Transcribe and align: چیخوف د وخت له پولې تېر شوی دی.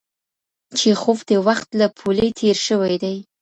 چیخوف 0.79 1.19
د 1.29 1.31
وخت 1.47 1.69
له 1.79 1.87
پولې 1.97 2.27
تېر 2.39 2.57
شوی 2.67 2.95
دی. 3.03 3.15